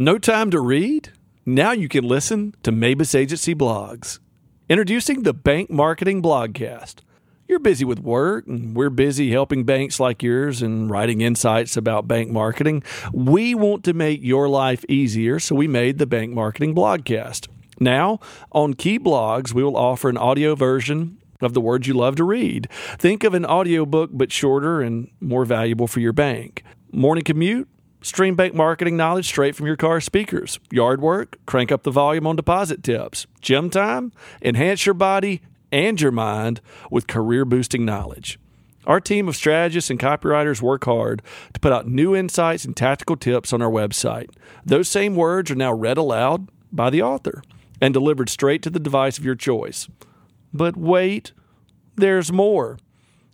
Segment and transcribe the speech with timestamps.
[0.00, 1.10] No time to read?
[1.44, 4.20] Now you can listen to Mabus Agency blogs.
[4.68, 7.00] Introducing the Bank Marketing Blogcast.
[7.48, 12.06] You're busy with work, and we're busy helping banks like yours and writing insights about
[12.06, 12.84] bank marketing.
[13.12, 17.48] We want to make your life easier, so we made the Bank Marketing Blogcast.
[17.80, 18.20] Now,
[18.52, 22.24] on key blogs, we will offer an audio version of the words you love to
[22.24, 22.68] read.
[22.98, 26.62] Think of an audiobook, but shorter and more valuable for your bank.
[26.92, 27.66] Morning commute?
[28.00, 30.60] Stream bank marketing knowledge straight from your car speakers.
[30.70, 31.36] Yard work?
[31.46, 33.26] Crank up the volume on deposit tips.
[33.40, 34.12] Gym time?
[34.40, 38.38] Enhance your body and your mind with career boosting knowledge.
[38.86, 41.22] Our team of strategists and copywriters work hard
[41.52, 44.30] to put out new insights and tactical tips on our website.
[44.64, 47.42] Those same words are now read aloud by the author
[47.80, 49.88] and delivered straight to the device of your choice.
[50.54, 51.32] But wait,
[51.96, 52.78] there's more.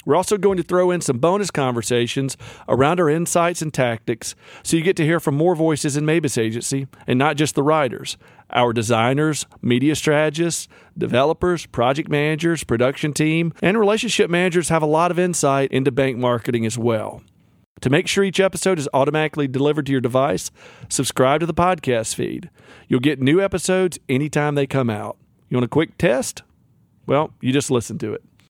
[0.04, 2.36] We're also going to throw in some bonus conversations
[2.68, 6.38] around our insights and tactics so you get to hear from more voices in Mabus
[6.38, 8.16] Agency and not just the writers.
[8.50, 15.10] Our designers, media strategists, developers, project managers, production team, and relationship managers have a lot
[15.10, 17.22] of insight into bank marketing as well.
[17.80, 20.50] To make sure each episode is automatically delivered to your device,
[20.88, 22.48] subscribe to the podcast feed.
[22.88, 25.16] You'll get new episodes anytime they come out.
[25.48, 26.42] You want a quick test?
[27.06, 28.22] Well, you just listen to it.